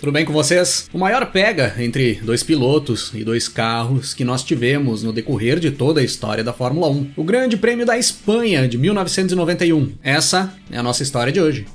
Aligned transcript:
Tudo 0.00 0.12
bem 0.12 0.24
com 0.24 0.32
vocês? 0.32 0.88
O 0.94 0.98
maior 0.98 1.26
pega 1.26 1.74
entre 1.78 2.14
dois 2.22 2.42
pilotos 2.42 3.12
e 3.12 3.22
dois 3.22 3.48
carros 3.48 4.14
que 4.14 4.24
nós 4.24 4.42
tivemos 4.42 5.02
no 5.02 5.12
decorrer 5.12 5.60
de 5.60 5.70
toda 5.70 6.00
a 6.00 6.02
história 6.02 6.42
da 6.42 6.54
Fórmula 6.54 6.88
1. 6.88 7.10
O 7.18 7.22
Grande 7.22 7.58
Prêmio 7.58 7.84
da 7.84 7.98
Espanha 7.98 8.66
de 8.66 8.78
1991. 8.78 9.92
Essa 10.02 10.54
é 10.70 10.78
a 10.78 10.82
nossa 10.82 11.02
história 11.02 11.30
de 11.30 11.38
hoje. 11.38 11.66